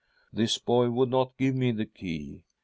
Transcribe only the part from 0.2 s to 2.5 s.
This boy would not give me the key.